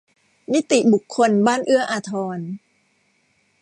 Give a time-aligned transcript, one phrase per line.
[0.53, 2.39] นิติบุคคลบ้านเอื้ออาทร